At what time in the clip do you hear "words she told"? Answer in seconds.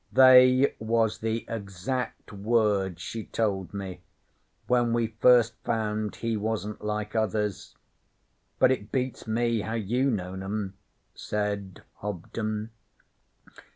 2.33-3.71